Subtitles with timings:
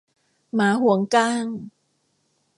[0.55, 1.45] หมาหวงก้าง